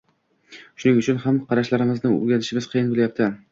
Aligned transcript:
Shuning 0.83 1.01
uchun 1.01 1.19
ham 1.27 1.37
qarashlarimizni 1.53 2.13
o‘zgartirishimiz 2.17 2.71
qiyin 2.75 2.93
bo‘lyapti. 2.97 3.33